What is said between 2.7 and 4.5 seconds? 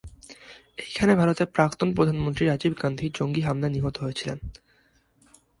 গান্ধী জঙ্গি হামলায় নিহত হয়েছিলেন।